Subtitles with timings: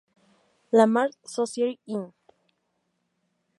[0.71, 2.11] La Mars Society, Inc.